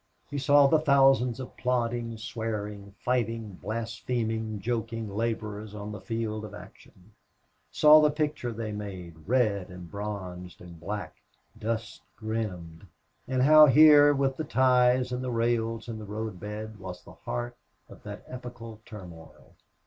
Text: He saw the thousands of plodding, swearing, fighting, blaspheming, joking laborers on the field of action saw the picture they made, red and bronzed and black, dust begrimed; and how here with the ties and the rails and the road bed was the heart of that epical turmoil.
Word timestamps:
He 0.31 0.39
saw 0.39 0.65
the 0.65 0.79
thousands 0.79 1.39
of 1.39 1.55
plodding, 1.57 2.17
swearing, 2.17 2.95
fighting, 2.97 3.53
blaspheming, 3.61 4.59
joking 4.59 5.07
laborers 5.15 5.75
on 5.75 5.91
the 5.91 6.01
field 6.01 6.43
of 6.43 6.55
action 6.55 7.11
saw 7.71 8.01
the 8.01 8.09
picture 8.09 8.51
they 8.51 8.71
made, 8.71 9.13
red 9.27 9.69
and 9.69 9.91
bronzed 9.91 10.59
and 10.59 10.79
black, 10.79 11.17
dust 11.55 12.01
begrimed; 12.19 12.87
and 13.27 13.43
how 13.43 13.67
here 13.67 14.11
with 14.15 14.37
the 14.37 14.43
ties 14.43 15.11
and 15.11 15.23
the 15.23 15.29
rails 15.29 15.87
and 15.87 16.01
the 16.01 16.05
road 16.05 16.39
bed 16.39 16.79
was 16.79 17.03
the 17.03 17.13
heart 17.13 17.55
of 17.87 18.01
that 18.01 18.23
epical 18.27 18.81
turmoil. 18.87 19.53